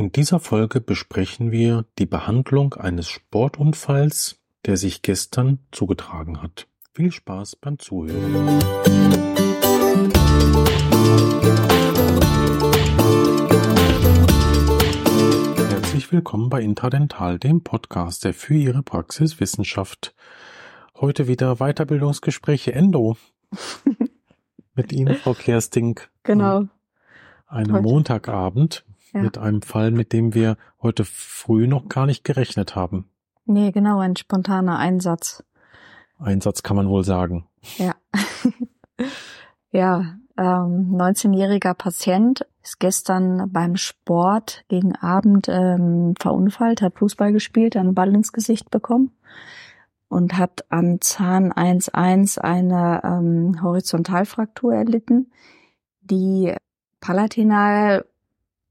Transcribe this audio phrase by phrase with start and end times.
[0.00, 6.68] In dieser Folge besprechen wir die Behandlung eines Sportunfalls, der sich gestern zugetragen hat.
[6.94, 8.60] Viel Spaß beim Zuhören.
[15.68, 20.14] Herzlich willkommen bei Intradental, dem Podcast, der für Ihre Praxis Wissenschaft.
[20.98, 23.18] Heute wieder Weiterbildungsgespräche Endo.
[24.74, 26.00] Mit Ihnen, Frau Kersting.
[26.22, 26.68] Genau.
[27.46, 27.82] Einem Heute.
[27.82, 29.22] Montagabend Ja.
[29.22, 33.10] mit einem Fall, mit dem wir heute früh noch gar nicht gerechnet haben.
[33.44, 35.42] Nee, genau, ein spontaner Einsatz.
[36.18, 37.48] Einsatz kann man wohl sagen.
[37.78, 37.94] Ja.
[39.70, 47.76] ja, ähm, 19-jähriger Patient ist gestern beim Sport gegen Abend ähm, verunfallt, hat Fußball gespielt,
[47.76, 49.10] einen Ball ins Gesicht bekommen
[50.08, 55.32] und hat am Zahn 1.1 eine ähm, Horizontalfraktur erlitten,
[56.02, 56.54] die
[57.00, 58.04] palatinal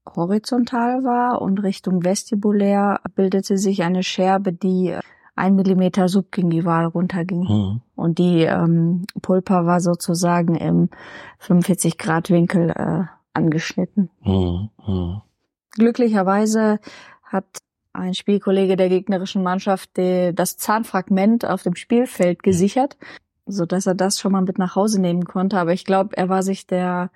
[0.06, 4.96] horizontal war und Richtung vestibulär bildete sich eine Scherbe, die
[5.36, 7.48] ein Millimeter subgingival runterging.
[7.48, 7.80] Hm.
[7.96, 10.90] Und die ähm, Pulpa war sozusagen im
[11.38, 14.10] 45 Grad Winkel äh, angeschnitten.
[14.20, 14.68] Hm.
[14.84, 15.22] Hm.
[15.72, 16.80] Glücklicherweise
[17.24, 17.46] hat
[17.92, 22.96] ein Spielkollege der gegnerischen Mannschaft die, das Zahnfragment auf dem Spielfeld gesichert,
[23.46, 25.58] so dass er das schon mal mit nach Hause nehmen konnte.
[25.58, 27.10] Aber ich glaube, er war sich der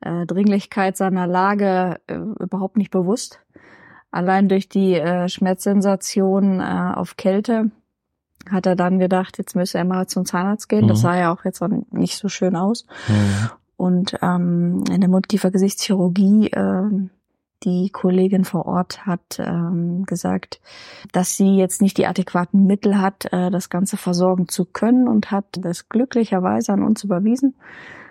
[0.00, 3.40] äh, Dringlichkeit seiner Lage äh, überhaupt nicht bewusst.
[4.10, 7.70] Allein durch die äh, Schmerzsensation äh, auf Kälte
[8.50, 10.86] hat er dann gedacht, jetzt müsse er mal zum Zahnarzt gehen.
[10.88, 11.02] Das Mhm.
[11.02, 12.86] sah ja auch jetzt nicht so schön aus.
[13.06, 13.50] Hm.
[13.76, 17.10] Und ähm, in der Mundkiefer-Gesichtschirurgie, ähm,
[17.64, 20.60] die Kollegin vor Ort hat ähm, gesagt,
[21.12, 25.30] dass sie jetzt nicht die adäquaten Mittel hat, äh, das Ganze versorgen zu können und
[25.30, 27.56] hat das glücklicherweise an uns überwiesen.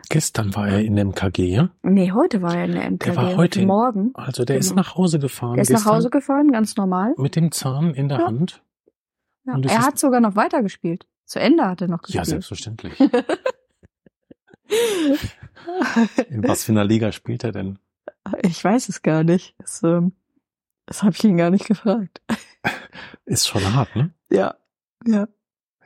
[0.10, 1.70] Gestern war er in dem KG, ja?
[1.84, 3.16] Nee, heute war er in der MKG.
[3.16, 4.12] war heute in- Morgen.
[4.14, 4.82] Also der ist Genau.
[4.82, 5.58] nach Hause gefahren.
[5.58, 7.14] Er ist nach Hause gefahren, ganz normal.
[7.18, 8.26] Mit dem Zahn in der Ja.
[8.28, 8.64] Hand.
[9.46, 9.54] Ja.
[9.58, 11.06] Er ist- hat sogar noch weitergespielt.
[11.26, 12.26] Zu Ende hat er noch Ja, gespielt.
[12.28, 13.00] selbstverständlich.
[16.30, 17.80] In was für einer Liga spielt er denn?
[18.42, 19.56] ich weiß es gar nicht.
[19.60, 20.14] Das, ähm,
[20.86, 22.22] das habe ich ihn gar nicht gefragt.
[23.26, 24.14] Ist schon hart, ne?
[24.32, 24.56] Ja,
[25.06, 25.28] ja.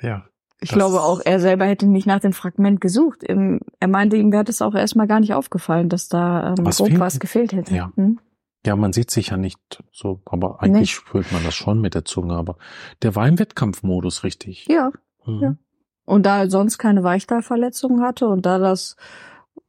[0.01, 0.25] Ja.
[0.61, 3.23] Ich Das- glaube auch, er selber hätte nicht nach dem Fragment gesucht.
[3.23, 6.87] Er meinte, ihm wäre das auch erstmal gar nicht aufgefallen, dass da ähm, Was grob
[6.89, 6.99] fehlt?
[6.99, 7.73] was gefehlt hätte.
[7.75, 7.91] Ja.
[7.95, 8.19] Hm?
[8.65, 9.57] Ja, man sieht sich ja nicht
[9.93, 10.85] so, aber eigentlich Nee.
[11.07, 12.57] spürt man das schon mit der Zunge, aber
[13.03, 14.67] der war im Wettkampfmodus, richtig.
[14.67, 14.91] Ja.
[15.25, 15.39] Mhm.
[15.41, 15.55] ja.
[16.03, 18.97] Und da er sonst keine Weichteilverletzungen hatte und da das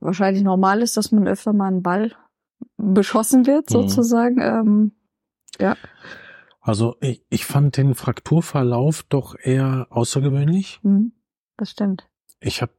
[0.00, 2.12] wahrscheinlich normal ist, dass man öfter mal einen Ball
[2.78, 3.74] beschossen wird, Mhm.
[3.74, 4.92] sozusagen, ähm,
[5.60, 5.76] ja.
[6.60, 10.80] Also ich, ich fand den Frakturverlauf doch eher außergewöhnlich.
[10.82, 11.12] Hm,
[11.56, 12.06] das stimmt.
[12.42, 12.72] Ich habe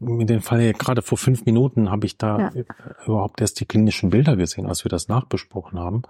[0.00, 2.64] mit den Fall ja gerade vor fünf Minuten habe ich da Ja.
[3.06, 6.02] überhaupt erst die klinischen Bilder gesehen, als wir das nachbesprochen haben.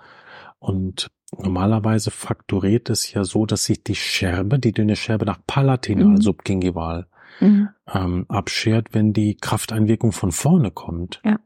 [0.58, 6.06] Und normalerweise frakturiert es ja so, dass sich die Scherbe, die dünne Scherbe nach palatinal
[6.08, 6.20] Mhm.
[6.22, 7.06] subgingival
[7.40, 7.68] Mhm.
[7.92, 11.20] ähm, abschert, wenn die Krafteinwirkung von vorne kommt.
[11.24, 11.38] Ja.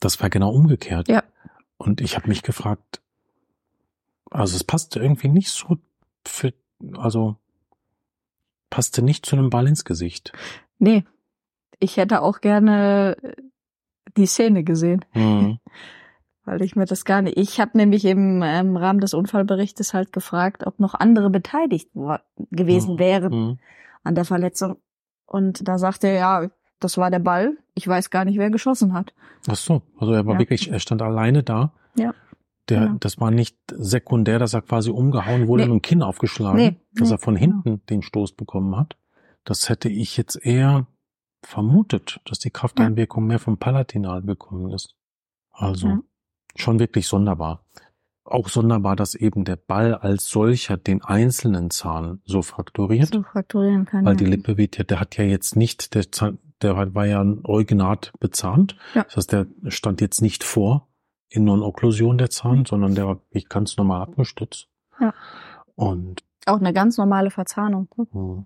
[0.00, 1.08] Das war genau umgekehrt.
[1.08, 1.24] Ja.
[1.78, 3.00] Und ich habe mich gefragt,
[4.30, 5.76] also es passte irgendwie nicht so
[6.26, 6.52] für,
[6.96, 7.36] also
[8.70, 10.32] passte nicht zu einem Ball ins Gesicht.
[10.78, 11.04] Nee,
[11.78, 13.32] ich hätte auch gerne äh,
[14.16, 15.04] die Szene gesehen.
[15.14, 15.58] Mhm.
[16.44, 17.36] weil ich mir das gar nicht.
[17.38, 21.90] Ich habe nämlich im, im Rahmen des Unfallberichtes halt gefragt, ob noch andere beteiligt
[22.52, 22.98] gewesen Mhm.
[23.00, 23.58] wären Mhm.
[24.04, 24.76] an der Verletzung.
[25.26, 26.48] Und da sagte er, ja,
[26.78, 27.56] das war der Ball.
[27.74, 29.12] Ich weiß gar nicht, wer geschossen hat.
[29.48, 30.38] Ach so, also er war Ja.
[30.38, 31.72] wirklich, er stand alleine da.
[31.96, 32.14] Ja.
[32.68, 32.96] Der, Genau.
[33.00, 35.70] das war nicht sekundär, dass er quasi umgehauen wurde Nee.
[35.70, 37.62] und ein Kinn aufgeschlagen, Nee, dass nee, er von genau.
[37.62, 38.96] hinten den Stoß bekommen hat.
[39.44, 40.86] Das hätte ich jetzt eher
[41.44, 44.94] vermutet, dass die Krafteinwirkung mehr vom Palatinal gekommen ist.
[45.52, 46.00] Also Ja.
[46.56, 47.64] schon wirklich sonderbar.
[48.24, 53.10] Auch sonderbar, dass eben der Ball als solcher den einzelnen Zahn so frakturiert.
[53.14, 54.04] So frakturieren kann.
[54.04, 54.16] Weil ja.
[54.18, 58.12] die Lippe wird ja, der hat ja jetzt nicht, der Zahn, der war ja originat
[58.18, 58.76] bezahnt.
[58.94, 59.04] Ja.
[59.04, 60.88] Das heißt, der stand jetzt nicht vor
[61.28, 64.68] in Non-Okklusion der Zahn, sondern der war wirklich ganz normal abgestützt.
[65.00, 65.12] Ja.
[65.74, 67.88] Und Auch eine ganz normale Verzahnung.
[67.96, 68.06] ne?
[68.12, 68.44] mh,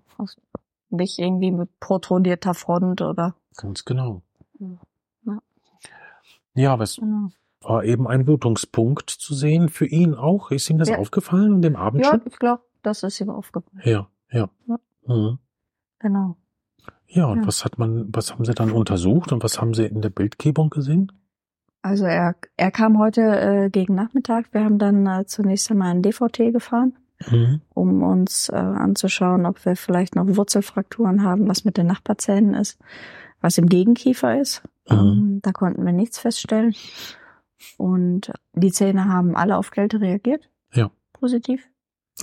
[0.89, 3.35] Nicht irgendwie mit protrudierter Front oder.
[3.55, 4.21] ganz genau.
[4.59, 4.77] Ja.
[6.53, 7.29] Ja, aber es Genau.
[7.61, 9.69] war eben ein Blutungspunkt zu sehen.
[9.69, 10.51] Für ihn auch.
[10.51, 10.97] Ist ihm das Ja.
[10.97, 13.81] aufgefallen an dem Abend Ja, ich glaube, das ist ihm aufgefallen.
[13.85, 14.49] Ja, ja.
[14.67, 14.77] Ja.
[15.07, 15.37] Mhm.
[15.99, 16.35] Genau.
[17.07, 17.47] Ja, und Ja.
[17.47, 20.69] was hat man, was haben Sie dann untersucht und was haben Sie in der Bildgebung
[20.69, 21.11] gesehen?
[21.83, 24.53] Also er, er kam heute äh, gegen Nachmittag.
[24.53, 26.93] Wir haben dann äh, zunächst einmal ein DVT gefahren.
[27.29, 27.61] Mhm.
[27.75, 32.79] um uns äh, anzuschauen, ob wir vielleicht noch Wurzelfrakturen haben, was mit den Nachbarzähnen ist,
[33.41, 34.63] was im Gegenkiefer ist.
[34.89, 34.97] Mhm.
[34.97, 36.73] Ähm, da konnten wir nichts feststellen.
[37.77, 40.49] Und die Zähne haben alle auf Kälte reagiert.
[40.73, 40.89] Ja.
[41.13, 41.69] Positiv.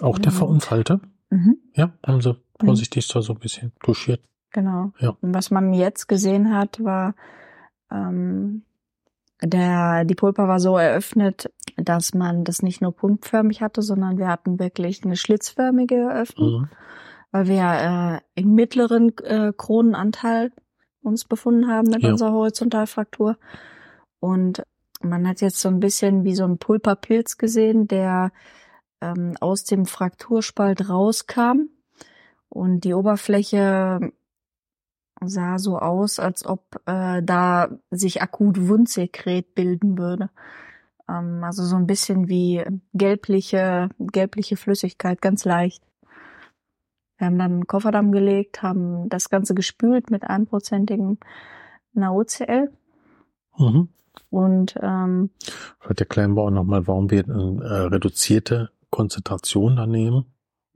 [0.02, 0.36] Auch der Mhm.
[0.36, 1.00] Verunfallte?
[1.30, 1.58] Mhm.
[1.74, 4.20] Ja, haben sie vorsichtig da so ein bisschen touchiert.
[4.50, 4.90] Genau.
[4.98, 5.10] Ja.
[5.20, 7.14] Und was man jetzt gesehen hat, war,
[7.92, 8.64] ähm,
[9.42, 14.28] der, die Pulpa war so eröffnet, dass man das nicht nur punktförmig hatte, sondern wir
[14.28, 16.68] hatten wirklich eine schlitzförmige Öffnung, Mhm.
[17.30, 20.52] weil wir äh, im mittleren äh, Kronenanteil
[21.02, 22.10] uns befunden haben mit Ja.
[22.10, 23.36] unserer Horizontalfraktur.
[24.20, 24.62] Und
[25.00, 28.32] man hat jetzt so ein bisschen wie so ein Pulperpilz gesehen, der
[29.00, 31.68] ähm, aus dem Frakturspalt rauskam.
[32.48, 34.10] Und die Oberfläche
[35.24, 40.30] sah so aus, als ob äh, da sich akut Wundsekret bilden würde.
[41.08, 45.82] Ähm, also so ein bisschen wie gelbliche, gelbliche Flüssigkeit, ganz leicht.
[47.16, 51.18] Wir haben dann einen Kofferdamm gelegt, haben das Ganze gespült mit einprozentigen
[51.92, 52.70] NaOCl
[53.58, 53.88] Mhm.
[54.30, 55.30] und ähm,
[55.84, 60.26] erklären wir auch nochmal, warum wir eine äh, reduzierte Konzentration da nehmen.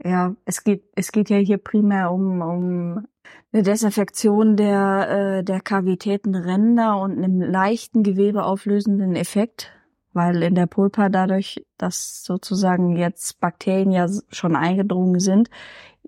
[0.03, 3.07] Ja, es geht, es geht ja hier primär um, um
[3.53, 5.09] eine Desinfektion der,
[5.39, 9.71] äh, der Kavitätenränder und einen leichten gewebeauflösenden Effekt,
[10.13, 15.49] weil in der Pulpa dadurch, dass sozusagen jetzt Bakterien ja schon eingedrungen sind,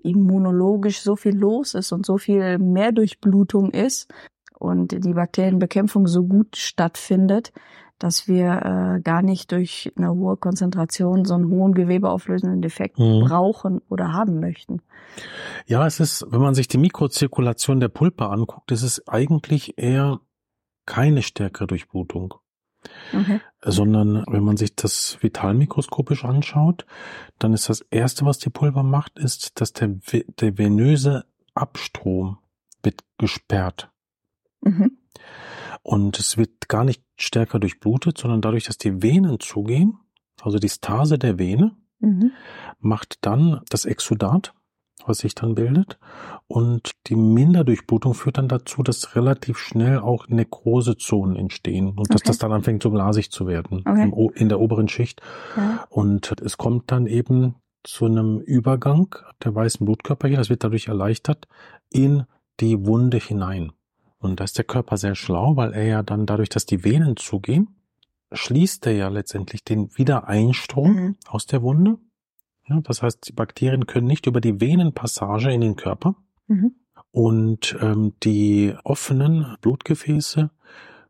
[0.01, 4.11] immunologisch so viel los ist und so viel mehr Durchblutung ist
[4.57, 7.51] und die Bakterienbekämpfung so gut stattfindet,
[7.99, 13.25] dass wir äh, gar nicht durch eine hohe Konzentration so einen hohen gewebeauflösenden Effekt Mhm.
[13.25, 14.81] brauchen oder haben möchten.
[15.65, 20.19] Ja, es ist, wenn man sich die Mikrozirkulation der Pulpe anguckt, ist es eigentlich eher
[20.85, 22.35] keine stärkere Durchblutung,
[23.13, 23.39] Okay.
[23.63, 26.85] sondern wenn man sich das vitalmikroskopisch anschaut,
[27.39, 29.95] dann ist das erste, was die Pulver macht, ist, dass der,
[30.39, 31.25] der venöse
[31.55, 32.37] Abstrom
[32.83, 33.89] wird gesperrt.
[34.61, 34.97] Mhm.
[35.85, 39.99] Und es wird gar nicht stärker durchblutet, sondern dadurch, dass die Venen zugehen,
[40.41, 42.31] also die Stase der Vene, Mhm.
[42.79, 44.53] macht dann das Exudat,
[45.05, 45.99] was sich dann bildet.
[46.47, 52.29] Und die Minderdurchblutung führt dann dazu, dass relativ schnell auch Nekrosezonen entstehen und dass Okay.
[52.29, 54.11] das dann anfängt, so glasig zu werden Okay.
[54.33, 55.21] in der oberen Schicht.
[55.55, 55.85] Ja.
[55.89, 61.47] Und es kommt dann eben zu einem Übergang der weißen Blutkörperchen, das wird dadurch erleichtert,
[61.91, 62.23] in
[62.59, 63.71] die Wunde hinein.
[64.19, 67.17] Und da ist der Körper sehr schlau, weil er ja dann dadurch, dass die Venen
[67.17, 67.75] zugehen,
[68.31, 71.15] schließt er ja letztendlich den Wiedereinstrom Mhm.
[71.27, 71.97] aus der Wunde.
[72.67, 76.15] Ja, das heißt, die Bakterien können nicht über die Venenpassage in den Körper
[76.47, 76.75] Mhm.
[77.11, 80.49] und ähm, die offenen Blutgefäße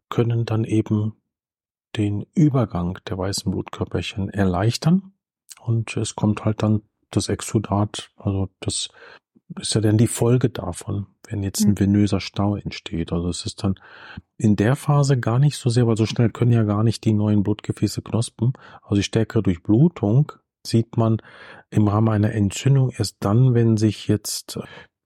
[0.09, 1.13] können dann eben
[1.95, 5.13] den Übergang der weißen Blutkörperchen erleichtern
[5.61, 6.81] und es kommt halt dann
[7.11, 8.89] das Exudat, also das
[9.59, 11.79] ist ja dann die Folge davon, wenn jetzt ein Mhm.
[11.79, 13.11] venöser Stau entsteht.
[13.13, 13.75] Also es ist dann
[14.37, 17.13] in der Phase gar nicht so sehr, weil so schnell können ja gar nicht die
[17.13, 18.53] neuen Blutgefäße knospen.
[18.81, 20.31] Also die stärkere Durchblutung
[20.65, 21.17] sieht man
[21.69, 24.59] im Rahmen einer Entzündung erst dann, wenn sich jetzt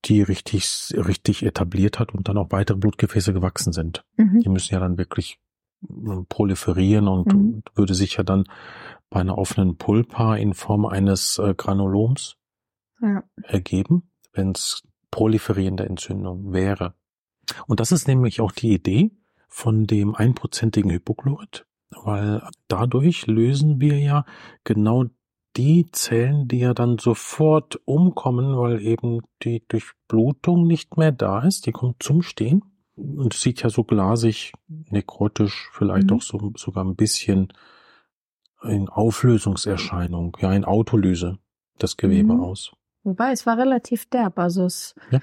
[0.05, 4.05] die richtig, richtig etabliert hat und dann auch weitere Blutgefäße gewachsen sind.
[4.15, 4.39] Mhm.
[4.39, 5.37] Die müssen ja dann wirklich
[5.83, 7.63] äh, proliferieren und Mhm.
[7.75, 8.45] würde sich ja dann
[9.09, 12.37] bei einer offenen Pulpa in Form eines äh, Granuloms
[13.01, 13.23] Ja.
[13.43, 16.93] ergeben, wenn es proliferierende Entzündung wäre.
[17.67, 19.11] Und das ist nämlich auch die Idee
[19.47, 21.65] von dem einprozentigen Hypochlorid,
[22.03, 24.25] weil dadurch lösen wir ja
[24.63, 25.05] genau
[25.57, 31.65] die Zellen, die ja dann sofort umkommen, weil eben die Durchblutung nicht mehr da ist,
[31.65, 32.63] die kommt zum Stehen
[32.95, 36.17] und es sieht ja so glasig, nekrotisch, vielleicht Mhm.
[36.17, 37.51] auch so, sogar ein bisschen
[38.63, 41.39] in Auflösungserscheinung, ja, in Autolyse
[41.79, 42.41] das Gewebe Mhm.
[42.41, 42.71] aus.
[43.03, 44.37] Wobei, es war relativ derb.
[44.39, 45.19] Also es, Ja.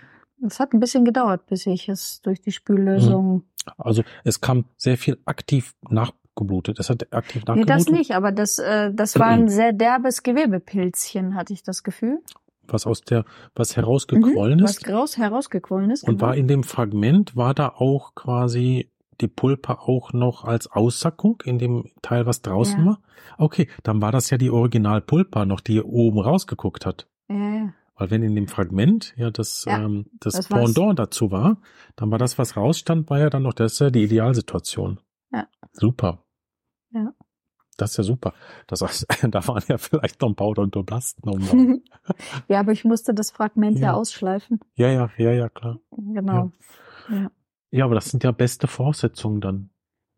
[0.47, 3.45] es hat ein bisschen gedauert, bis ich es durch die Spüllösung.
[3.79, 6.79] Also es kam sehr viel aktiv nachgeblutet.
[6.79, 7.71] Es hat aktiv Nee, nachgeblutet.
[7.71, 12.21] das nicht, aber das, äh, das war ein sehr derbes Gewebepilzchen, hatte ich das Gefühl.
[12.69, 14.87] Was aus der, was herausgequollen Mhm, ist.
[14.89, 16.03] Was raus, herausgequollen ist.
[16.05, 16.29] Und genau.
[16.29, 18.91] war in dem Fragment, war da auch quasi
[19.21, 22.87] die Pulpa auch noch als Aussackung in dem Teil, was draußen Ja.
[22.87, 22.99] war?
[23.39, 27.07] Okay, dann war das ja die Originalpulpa noch, die oben rausgeguckt hat.
[27.29, 27.73] Ja, ja.
[27.99, 30.75] Weil wenn in dem Fragment ja das, Ja, ähm, das, das war's.
[30.75, 31.57] Pendant dazu war,
[31.97, 35.01] dann war das, was rausstand, war ja dann noch das ist ja die Idealsituation.
[35.33, 35.47] Ja.
[35.73, 36.23] Super.
[36.91, 37.13] Ja.
[37.79, 38.33] Das ist ja super.
[38.67, 41.83] Das heißt, da waren ja vielleicht noch ein paar Odontoblasten um.
[42.49, 43.95] ja, aber ich musste das Fragment ja, Ja.
[43.95, 44.61] ausschleifen.
[44.75, 45.79] ja, ja, ja, ja, klar.
[45.91, 46.53] Genau.
[47.11, 47.31] Ja.
[47.71, 49.71] Ja, aber das sind ja beste Voraussetzungen dann.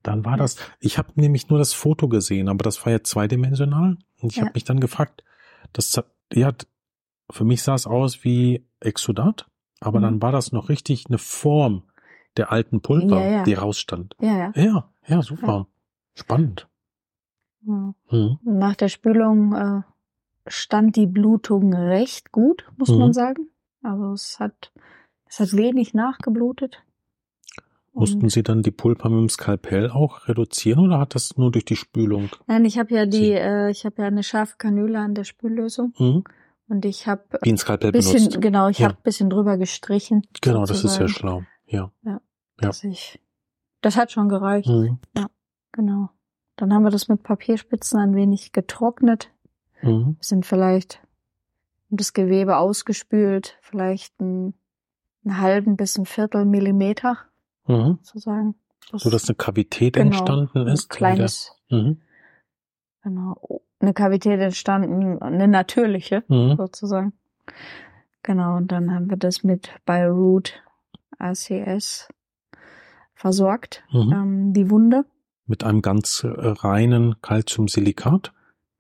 [0.03, 0.39] Dann war Ja.
[0.39, 0.57] das.
[0.81, 3.99] Ich habe nämlich nur das Foto gesehen, aber das war ja zweidimensional.
[4.21, 4.43] Und ich Ja.
[4.45, 5.25] habe mich dann gefragt,
[5.73, 6.01] das
[6.33, 6.53] ja,
[7.31, 9.47] für mich sah es aus wie Exudat,
[9.81, 10.03] aber Mhm.
[10.03, 11.83] dann war das noch richtig eine Form
[12.37, 13.43] der alten Pulper, Ja, ja.
[13.45, 14.15] die rausstand.
[14.21, 14.53] Ja, ja.
[14.55, 15.67] Ja, ja, super.
[16.15, 16.69] Spannend.
[17.67, 17.95] Ja.
[18.11, 18.39] Mhm.
[18.45, 19.83] Nach der Spülung äh,
[20.47, 22.99] stand die Blutung recht gut, muss Mhm.
[22.99, 23.49] man sagen.
[23.83, 24.73] Also es hat,
[25.27, 26.83] es hat wenig nachgeblutet.
[27.93, 31.65] Mussten Sie dann die Pulpa mit dem Skalpell auch reduzieren oder hat das nur durch
[31.65, 32.29] die Spülung?
[32.47, 35.93] Nein, ich habe ja die, äh, ich habe ja eine scharfe Kanüle an der Spüllösung
[35.99, 36.23] Mhm.
[36.69, 38.41] Und ich habe ein Skalpell bisschen, benutzt.
[38.41, 38.89] genau, ich Ja.
[38.89, 40.23] habe bisschen drüber gestrichen.
[40.41, 41.43] Genau, das ist sehr schlau.
[41.67, 41.91] Ja.
[42.59, 43.21] dass ich,
[43.83, 44.69] das hat schon gereicht.
[44.69, 44.99] Mhm.
[45.73, 46.09] Genau.
[46.57, 49.31] Dann haben wir das mit Papierspitzen ein wenig getrocknet.
[49.81, 50.17] Mhm.
[50.21, 51.01] sind vielleicht
[51.89, 54.55] das Gewebe ausgespült, vielleicht einen,
[55.25, 57.17] einen halben bis ein Viertel Millimeter
[57.69, 57.99] Mhm.
[58.03, 58.57] sozusagen.
[58.91, 60.89] Das So dass eine Kavität Genau, entstanden ein ist.
[60.89, 62.01] kleines, in der- Mhm.
[63.09, 66.57] Genau, eine Kavität entstanden, eine natürliche Mhm.
[66.57, 67.13] sozusagen.
[68.23, 70.53] Genau, und dann haben wir das mit Bioroot
[71.19, 72.09] ACS
[73.15, 74.13] versorgt, Mhm.
[74.13, 75.05] ähm, die Wunde,
[75.47, 78.33] Mit einem ganz äh, reinen Calciumsilikat.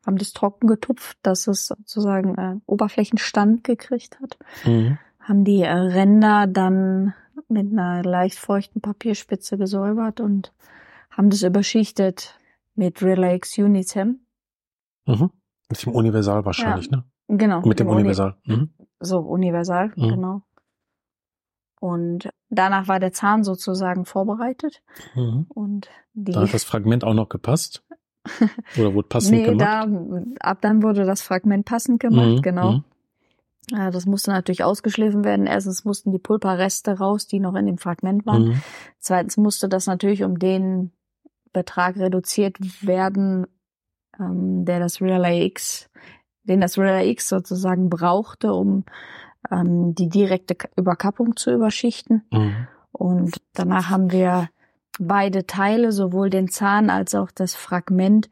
[0.06, 4.38] haben das trocken getupft, dass es sozusagen äh, Oberflächenstand gekriegt hat.
[4.64, 4.98] Mhm.
[5.20, 7.12] haben die äh, Ränder dann
[7.48, 10.52] mit einer leicht feuchten Papierspitze gesäubert und
[11.10, 12.38] haben das überschichtet
[12.78, 14.20] mit Relax Unicem.
[15.06, 15.30] Mhm.
[15.68, 17.04] Mit dem Universal wahrscheinlich, ne?
[17.28, 17.60] Genau.
[17.62, 18.36] Mit dem Uni- Universal.
[18.44, 18.70] Mhm.
[19.00, 20.08] So, universal, Mhm.
[20.08, 20.42] genau.
[21.80, 24.82] Und danach war der Zahn sozusagen vorbereitet
[25.14, 25.46] Mhm.
[25.48, 26.32] und die.
[26.32, 27.84] Da hat das Fragment auch noch gepasst.
[28.78, 29.60] Oder wurde passend nee, gemacht.
[29.60, 29.86] da,
[30.40, 32.72] ab dann wurde das Fragment passend gemacht, Mhm, genau.
[32.72, 32.84] mhm.
[33.70, 35.46] Ja, das musste natürlich ausgeschliffen werden.
[35.46, 38.48] Erstens mussten die Pulperreste raus, die noch in dem Fragment waren.
[38.48, 38.62] Mhm.
[38.98, 40.90] Zweitens musste das natürlich um den
[41.52, 43.46] Betrag reduziert werden,
[44.18, 45.88] ähm, der das Relay X,
[46.44, 48.84] den das Relay X sozusagen brauchte, um
[49.50, 52.24] ähm, die direkte Überkappung zu überschichten.
[52.32, 52.68] Mhm.
[52.92, 54.48] Und danach haben wir
[54.98, 58.28] beide Teile, sowohl den Zahn als auch das Fragment,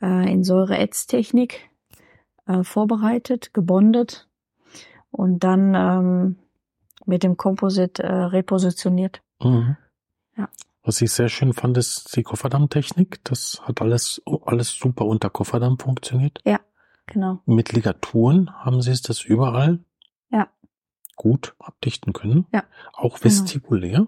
[0.00, 1.70] äh, in Säure-Ätz-Technik
[2.46, 4.28] äh, vorbereitet, gebondet
[5.10, 6.36] und dann ähm,
[7.06, 9.22] mit dem Composite äh, repositioniert.
[9.42, 9.76] Mhm.
[10.36, 10.48] Ja.
[10.86, 13.18] Was ich sehr schön fand, ist die Kofferdammtechnik.
[13.24, 16.38] Das hat alles, alles super unter Kofferdamm funktioniert.
[17.08, 17.38] Genau.
[17.46, 19.78] Mit Ligaturen haben Sie es das überall
[20.30, 20.48] Ja.
[21.16, 22.46] gut abdichten können.
[22.52, 22.64] Ja.
[22.94, 24.06] Auch vestibulär.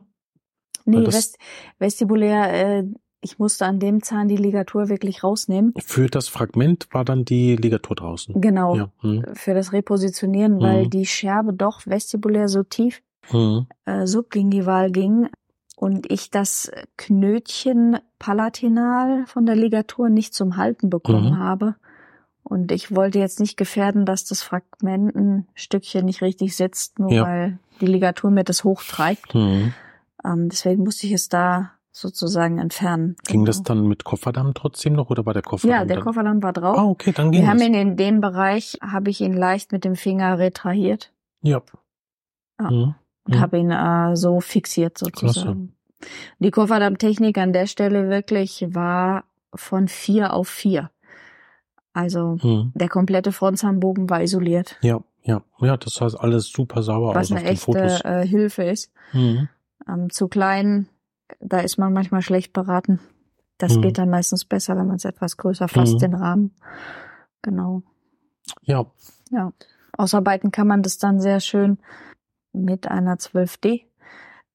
[0.84, 1.38] Nee, das- Vest
[1.78, 2.84] vestibulär, äh,
[3.20, 5.74] ich musste an dem Zahn die Ligatur wirklich rausnehmen.
[5.78, 8.40] Für das Fragment war dann die Ligatur draußen.
[8.40, 8.74] Genau.
[8.76, 8.90] Ja.
[9.02, 9.24] Mhm.
[9.34, 10.90] Für das Repositionieren, weil Mhm.
[10.90, 13.00] die Scherbe doch vestibulär so tief
[13.32, 13.66] Mhm.
[13.84, 15.28] äh, subgingival ging
[15.80, 21.38] und ich das Knötchen palatinal von der Ligatur nicht zum Halten bekommen Mhm.
[21.38, 21.74] habe.
[22.42, 27.12] Und ich wollte jetzt nicht gefährden, dass das Fragment ein Stückchen nicht richtig sitzt, nur
[27.12, 27.22] Ja.
[27.24, 29.34] weil die Ligatur mir das hochtreibt.
[29.34, 29.74] Mhm.
[30.24, 33.16] Ähm, deswegen musste ich es da sozusagen entfernen.
[33.26, 33.46] Ging Genau.
[33.46, 36.04] das dann mit Kofferdamm trotzdem noch oder war der Kofferdamm Ja, der dann?
[36.06, 36.78] Kofferdamm war drauf.
[36.78, 39.84] Ah, okay, dann ging Wir haben ihn in dem Bereich, habe ich ihn leicht mit
[39.84, 41.60] dem Finger retrahiert Ja.
[42.60, 42.70] Ja.
[42.70, 42.94] Mhm.
[43.28, 43.40] Und Mhm.
[43.40, 45.74] habe ihn äh, so fixiert sozusagen.
[46.38, 50.90] Die Kofferdammtechnik an der Stelle wirklich war von vier auf vier.
[51.92, 52.72] Also Mhm.
[52.74, 57.32] der komplette Frontzahnbogen war isoliert, Ja, ja, ja, das sah alles super sauber was aus
[57.32, 58.00] auf eine den echte Fotos.
[58.04, 58.92] äh, Hilfe ist.
[59.12, 59.48] Mhm.
[59.88, 60.88] Ähm, zu klein,
[61.40, 63.00] da ist man manchmal schlecht beraten.
[63.58, 63.82] Das Mhm.
[63.82, 65.98] geht dann meistens besser, wenn man es etwas größer fasst, Mhm.
[65.98, 66.54] den Rahmen.
[67.42, 67.82] Genau.
[68.62, 68.86] Ja,
[69.30, 69.52] Ja.
[69.96, 71.78] Ausarbeiten kann man das dann sehr schön
[72.58, 73.82] mit einer 12D.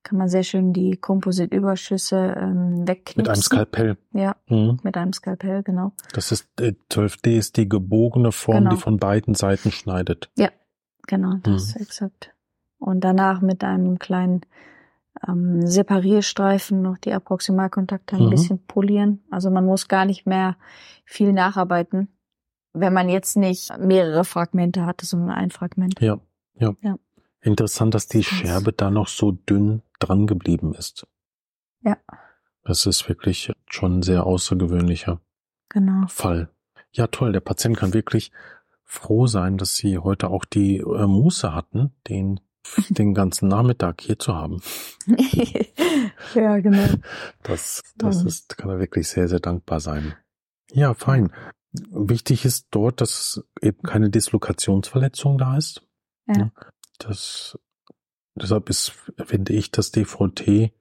[0.04, 3.22] Kann man sehr schön die Kompositüberschüsse ähm, wegknipsen.
[3.22, 3.98] mit einem Skalpell.
[4.12, 4.80] Ja, Mhm.
[4.84, 5.94] mit einem Skalpell, genau.
[6.14, 8.72] Das ist äh, 12D ist die gebogene Form, Genau.
[8.72, 10.30] die von beiden Seiten schneidet.
[11.08, 12.34] Genau, das exakt.
[12.80, 14.42] Und danach mit einem kleinen
[15.28, 18.30] ähm, Separierstreifen noch die Approximalkontakte ein Mhm.
[18.30, 19.22] bisschen polieren.
[19.30, 20.58] Also man muss gar nicht mehr
[21.06, 22.08] viel nacharbeiten,
[22.74, 26.00] wenn man jetzt nicht mehrere Fragmente hatte, sondern ein Fragment.
[26.02, 26.18] Ja,
[26.56, 26.74] ja.
[26.82, 26.96] Ja.
[27.44, 28.24] Interessant, dass die.
[28.24, 31.06] Scherbe da noch so dünn dran geblieben ist.
[31.82, 31.98] Ja.
[32.64, 35.20] Das ist wirklich schon ein sehr außergewöhnlicher
[35.70, 36.08] Genau.
[36.08, 36.50] Fall.
[36.92, 37.34] Ja, toll.
[37.34, 38.32] Der Patient kann wirklich
[38.84, 42.40] froh sein, dass Sie heute auch die äh, Muße hatten, den,
[42.90, 44.62] den ganzen Nachmittag hier zu haben.
[46.36, 46.88] ja, genau.
[47.42, 48.28] Das, das Mhm.
[48.28, 50.14] ist, kann er wirklich sehr, sehr dankbar sein.
[50.72, 51.32] Ja, fein.
[51.92, 55.82] Wichtig ist dort, dass eben keine Dislokationsverletzung da ist.
[56.28, 56.52] Ja.
[57.00, 57.58] Das,
[58.36, 58.94] deshalb ist,
[59.26, 60.72] finde ich, das DVT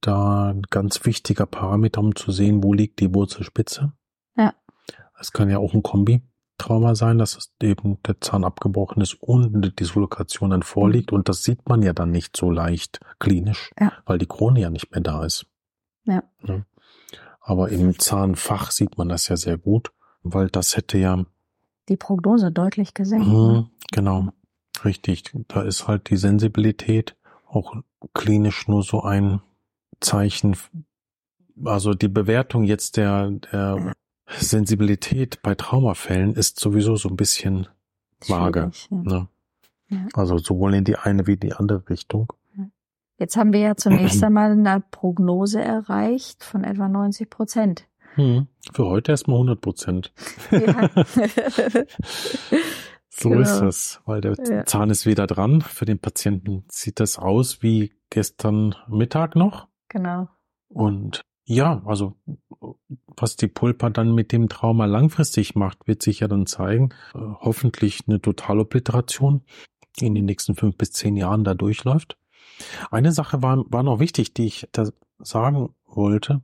[0.00, 3.92] da ein ganz wichtiger Parameter, um zu sehen, wo liegt die Wurzelspitze.
[4.36, 4.54] Ja.
[5.18, 9.54] Es kann ja auch ein Kombi-Trauma sein, dass es eben der Zahn abgebrochen ist und
[9.56, 11.12] eine Dislokation dann vorliegt.
[11.12, 13.92] Und das sieht man ja dann nicht so leicht klinisch, Ja.
[14.04, 15.46] weil die Krone ja nicht mehr da ist.
[16.04, 16.22] Ja.
[17.40, 19.92] Aber im Zahnfach sieht man das ja sehr gut,
[20.22, 21.24] weil das hätte ja.
[21.88, 23.26] Die Prognose deutlich gesenkt.
[23.28, 23.70] Ne?
[23.92, 24.28] genau,
[24.84, 25.32] richtig.
[25.48, 27.16] Da ist halt die Sensibilität
[27.46, 27.74] auch
[28.14, 29.40] klinisch nur so ein
[30.00, 30.56] Zeichen.
[31.64, 33.92] Also die Bewertung jetzt der, der
[34.28, 37.68] Sensibilität bei Traumafällen ist sowieso so ein bisschen
[38.26, 38.70] vage.
[38.90, 38.96] Ja.
[38.96, 39.28] Ne?
[39.88, 40.08] Ja.
[40.14, 42.32] Also sowohl in die eine wie in die andere Richtung.
[43.18, 47.88] Jetzt haben wir ja zunächst einmal eine Prognose erreicht von etwa 90 Prozent.
[48.14, 48.46] Hm.
[48.72, 50.12] Für heute erstmal 100 Prozent.
[50.50, 50.90] Ja.
[53.18, 53.40] So Genau.
[53.42, 54.64] ist es, weil der Ja.
[54.66, 55.62] Zahn ist wieder dran.
[55.62, 59.68] Für den Patienten sieht das aus wie gestern Mittag noch.
[59.88, 60.28] genau.
[60.68, 62.16] Und ja, also
[63.16, 66.88] was die Pulpa dann mit dem Trauma langfristig macht, wird sich ja dann zeigen.
[67.14, 69.42] Äh, hoffentlich eine Totalobliteration
[69.98, 72.18] die in den nächsten fünf bis zehn Jahren da durchläuft.
[72.90, 76.42] Eine Sache war, war noch wichtig, die ich da sagen wollte,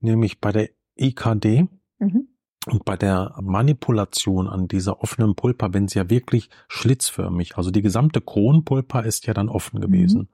[0.00, 1.66] nämlich bei der EKD
[1.98, 2.28] Mhm.
[2.70, 7.82] Und bei der Manipulation an dieser offenen Pulpa, wenn sie ja wirklich schlitzförmig, also die
[7.82, 10.28] gesamte Kronpulpa ist ja dann offen gewesen,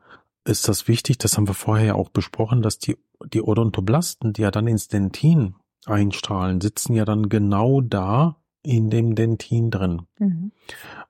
[0.44, 2.96] ist das wichtig, das haben wir vorher ja auch besprochen, dass die,
[3.32, 9.14] die Odontoblasten, die ja dann ins Dentin einstrahlen, sitzen ja dann genau da in dem
[9.14, 10.02] Dentin drin.
[10.18, 10.52] Mhm.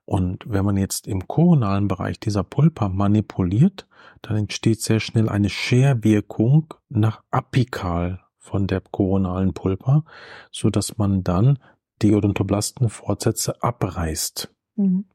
[0.05, 3.87] Und wenn man jetzt im koronalen Bereich dieser Pulpa manipuliert,
[4.21, 10.03] dann entsteht sehr schnell eine Scherwirkung nach apikal von der koronalen Pulpa,
[10.51, 11.59] so dass man dann
[12.01, 14.53] die Odontoblastenfortsätze abreißt.
[14.75, 15.05] Mhm.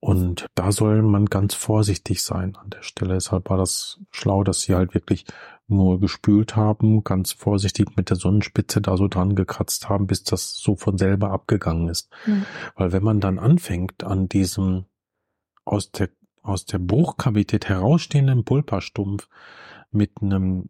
[0.00, 3.14] Und da soll man ganz vorsichtig sein an der Stelle.
[3.14, 5.24] Deshalb war das schlau, dass sie halt wirklich
[5.66, 10.56] nur gespült haben, ganz vorsichtig mit der Sonnenspitze da so dran gekratzt haben, bis das
[10.56, 12.10] so von selber abgegangen ist.
[12.26, 12.44] Mhm.
[12.76, 14.86] Weil wenn man dann anfängt, an diesem
[15.64, 16.10] aus der,
[16.42, 19.28] aus der Bruchkavität herausstehenden Pulpastumpf
[19.90, 20.68] mit einem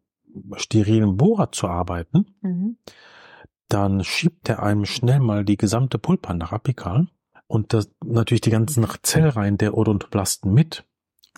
[0.56, 2.76] sterilen Bohrer zu arbeiten, Mhm.
[3.68, 7.08] dann schiebt er einem schnell mal die gesamte Pulpa nach apikal
[7.46, 10.84] und das natürlich die ganzen Zellreihen der Odontoblasten mit.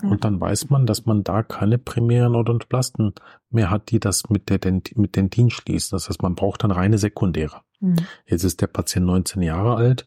[0.02, 0.10] Ja.
[0.10, 3.14] Und dann weiß man, dass man da keine primären Odontoblasten
[3.48, 5.96] mehr hat, die das mit der Dent mit Dentin schließen.
[5.96, 7.62] Das heißt, man braucht dann reine sekundäre.
[7.80, 7.96] Mhm.
[8.26, 10.06] Jetzt ist der Patient 19 Jahre alt.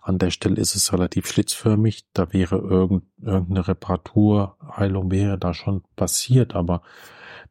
[0.00, 2.06] An der Stelle ist es relativ schlitzförmig.
[2.14, 6.54] Da wäre irgend, irgendeine Reparatur, Heilung wäre da schon passiert.
[6.54, 6.80] Aber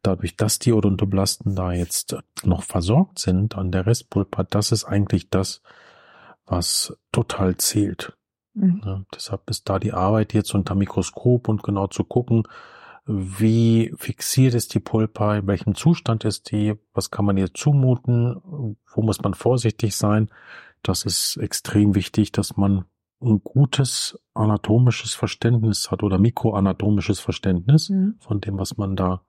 [0.02, 5.30] dadurch, dass die Odontoblasten da jetzt noch versorgt sind an der Restpulpa, das ist eigentlich
[5.30, 5.62] das,
[6.46, 8.16] was total zählt.
[8.54, 8.82] Mhm.
[8.84, 12.44] Ja, deshalb ist da die Arbeit jetzt unter Mikroskop und genau zu gucken,
[13.06, 18.36] wie fixiert ist die Pulpa, in welchem Zustand ist die, was kann man ihr zumuten,
[18.44, 20.28] wo muss man vorsichtig sein.
[20.82, 22.84] Das ist extrem wichtig, dass man
[23.20, 28.16] ein gutes anatomisches Verständnis hat oder mikroanatomisches Verständnis Mhm.
[28.20, 29.22] von dem, was man da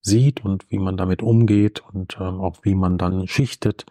[0.00, 3.86] sieht und wie man damit umgeht und ähm, auch wie man dann schichtet.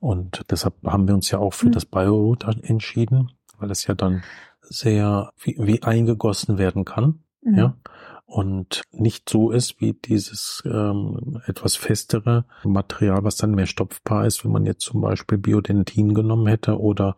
[0.00, 1.72] Und deshalb haben wir uns ja auch für Mhm.
[1.72, 4.22] das Bioroot entschieden, weil es ja dann
[4.60, 7.54] sehr wie, wie eingegossen werden kann, Mhm.
[7.58, 7.76] ja,
[8.26, 14.44] und nicht so ist wie dieses ähm, etwas festere Material, was dann mehr stopfbar ist,
[14.44, 17.16] wenn man jetzt zum Beispiel Biodentin genommen hätte oder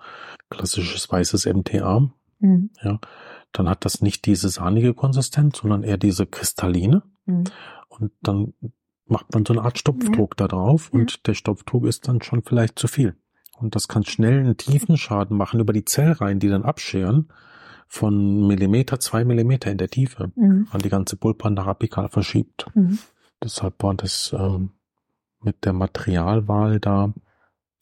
[0.50, 2.10] klassisches weißes MTA,
[2.40, 2.70] Mhm.
[3.52, 7.02] dann hat das nicht diese sahnige Konsistenz, sondern eher diese kristalline.
[7.26, 7.44] Mhm.
[8.00, 8.54] Und dann
[9.06, 11.00] macht man so eine Art Stopfdruck da drauf Ja.
[11.00, 13.16] und der Stopfdruck ist dann schon vielleicht zu viel.
[13.58, 17.28] Und das kann schnell einen tiefen Schaden machen über die Zellreihen, die dann abscheren
[17.88, 20.68] von Millimeter, zwei Millimeter in der Tiefe, Mhm.
[20.70, 22.66] an die ganze Pulpa nach apikal verschiebt.
[22.74, 22.98] Mhm.
[23.42, 24.70] Deshalb war das ähm,
[25.40, 27.14] mit der Materialwahl da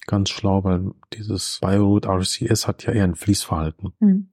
[0.07, 3.93] ganz schlau, weil dieses Bioroot RCS hat ja eher ein Fließverhalten.
[3.99, 4.29] Mhm.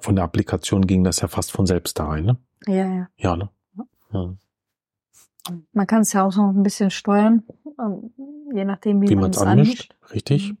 [0.00, 2.36] Von der Applikation ging das ja fast von selbst da rein, ne?
[2.66, 3.08] Ja, ja.
[3.16, 3.48] Ja, ne?
[4.12, 4.34] Ja.
[5.72, 7.42] Man kann es ja auch noch ein bisschen steuern,
[7.80, 8.10] ähm,
[8.54, 10.14] je nachdem, wie, wie man es anmischt, anmischt.
[10.14, 10.50] richtig.
[10.52, 10.58] Mhm.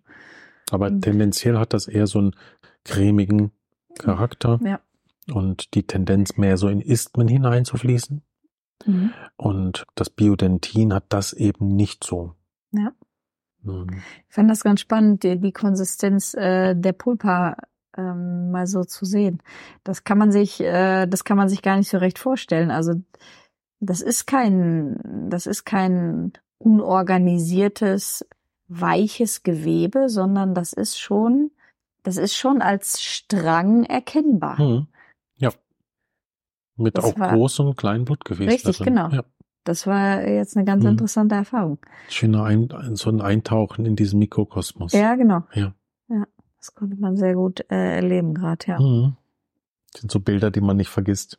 [0.70, 1.00] Aber Mhm.
[1.00, 2.36] tendenziell hat das eher so einen
[2.84, 3.50] cremigen
[3.98, 4.80] Charakter Ja.
[5.32, 8.22] und die Tendenz mehr so in Isthmen hineinzufließen.
[8.86, 9.12] Mhm.
[9.36, 12.34] Und das Biodentin hat das eben nicht so.
[12.72, 12.92] Ja.
[13.62, 13.86] Mhm.
[14.28, 17.56] Ich fand das ganz spannend, die, die Konsistenz äh, der Pulpa
[17.96, 19.42] ähm, mal so zu sehen.
[19.82, 22.70] Das kann man sich, äh, das kann man sich gar nicht so recht vorstellen.
[22.70, 22.92] Also
[23.80, 28.26] das ist kein, das ist kein unorganisiertes
[28.68, 31.50] weiches Gewebe, sondern das ist schon,
[32.02, 34.60] das ist schon als Strang erkennbar.
[34.60, 34.86] Mhm.
[35.36, 35.50] Ja.
[36.76, 38.50] Mit Das auch großen und kleinen Blutgefäßen.
[38.50, 38.94] Richtig, da drin.
[38.94, 39.08] genau.
[39.10, 39.24] Ja.
[39.64, 40.90] Das war jetzt eine ganz Mhm.
[40.90, 41.78] interessante Erfahrung.
[42.08, 44.92] Schöner ein, so ein Eintauchen in diesen Mikrokosmos.
[44.92, 45.42] Ja, genau.
[45.52, 45.74] Ja.
[46.08, 46.24] Ja,
[46.58, 48.80] das konnte man sehr gut äh, erleben gerade, ja.
[48.80, 49.16] Mhm.
[49.92, 51.38] Das sind so Bilder, die man nicht vergisst.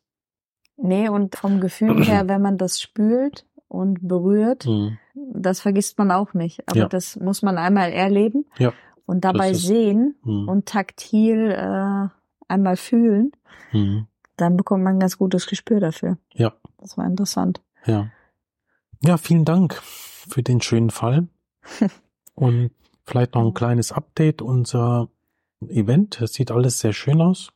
[0.82, 4.66] Nee, und vom Gefühl her, wenn man das spült und berührt.
[4.66, 4.98] Mhm.
[5.34, 6.62] Das vergisst man auch nicht.
[6.68, 6.88] Aber Ja.
[6.88, 8.74] das muss man einmal erleben Ja.
[9.06, 10.48] und dabei Das ist- sehen Mhm.
[10.50, 12.08] und taktil äh,
[12.48, 13.32] einmal fühlen.
[13.72, 14.08] Mhm.
[14.38, 16.18] Dann bekommt man ein ganz gutes Gespür dafür.
[16.34, 16.54] Ja.
[16.78, 17.62] Das war interessant.
[17.86, 18.10] Ja.
[19.04, 21.28] Ja, vielen Dank für den schönen Fall.
[22.36, 22.72] Und
[23.06, 24.42] vielleicht noch ein kleines Update.
[24.42, 25.10] Unser
[25.68, 27.52] Event, es sieht alles sehr schön aus.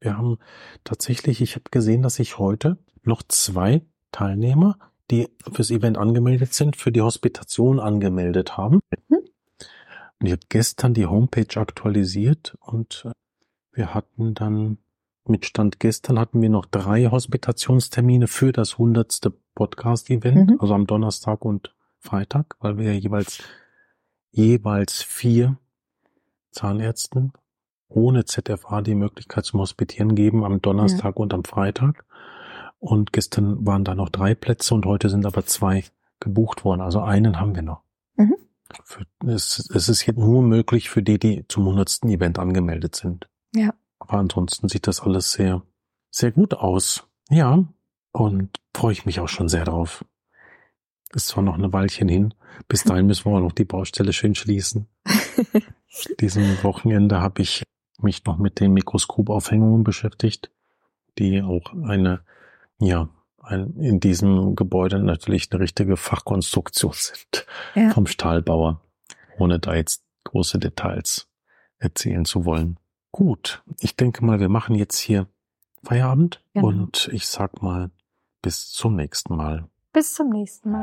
[0.00, 0.38] Wir haben
[0.84, 3.82] tatsächlich, ich habe gesehen, dass sich heute noch zwei
[4.12, 4.78] Teilnehmer,
[5.10, 8.80] die fürs Event angemeldet sind, für die Hospitation angemeldet haben.
[9.08, 9.18] Mhm.
[10.20, 13.12] Und ich habe gestern die Homepage aktualisiert und äh,
[13.72, 14.78] wir hatten dann
[15.26, 20.60] mit Stand gestern hatten wir noch drei Hospitationstermine für das hundertste Podcast-Event, Mhm.
[20.60, 23.42] also am Donnerstag und Freitag, weil wir ja jeweils
[24.30, 25.58] jeweils vier
[26.50, 27.32] Zahnärzten
[27.88, 32.04] ohne ZFA die Möglichkeit zum Hospitieren geben am Donnerstag und am Freitag.
[32.78, 35.84] Und gestern waren da noch drei Plätze und heute sind aber zwei
[36.20, 36.80] gebucht worden.
[36.80, 37.82] Also einen haben wir noch.
[38.16, 38.36] Mhm.
[38.84, 43.28] Für, es, es ist jetzt nur möglich für die, die zum hundertsten Event angemeldet sind.
[43.54, 43.72] Ja.
[43.98, 45.62] Aber ansonsten sieht das alles sehr,
[46.10, 47.08] sehr gut aus.
[47.30, 47.64] Ja.
[48.12, 50.04] Und freue ich mich auch schon sehr drauf.
[51.14, 52.34] Ist zwar noch eine Weilchen hin.
[52.68, 54.88] Bis dahin müssen wir auch noch die Baustelle schön schließen.
[56.20, 57.64] Diesem Wochenende habe ich
[57.98, 60.50] mich noch mit den Mikroskopaufhängungen beschäftigt,
[61.18, 62.20] die auch eine,
[62.80, 63.08] ja,
[63.42, 67.90] ein, in diesem Gebäude natürlich eine richtige Fachkonstruktion sind Ja.
[67.90, 68.80] vom Stahlbauer,
[69.38, 71.28] ohne da jetzt große Details
[71.78, 72.78] erzählen zu wollen.
[73.12, 75.26] Gut, ich denke mal, wir machen jetzt hier
[75.82, 76.66] Feierabend Genau.
[76.68, 77.90] und ich sag mal
[78.42, 79.66] bis zum nächsten Mal.
[79.92, 80.82] Bis zum nächsten Mal.